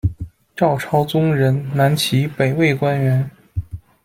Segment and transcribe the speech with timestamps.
[0.55, 3.29] 赵超宗人，南齐、北魏官员。